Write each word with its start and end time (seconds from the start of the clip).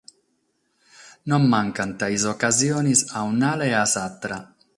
Non 1.29 1.43
mancant 1.51 1.93
sas 1.99 2.25
ocasiones 2.33 2.99
a 3.17 3.23
un'ala 3.31 3.63
e 3.73 3.73
a 3.83 3.87
s'àtera. 3.93 4.39